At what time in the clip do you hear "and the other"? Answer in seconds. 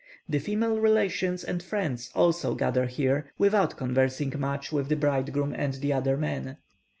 5.55-6.17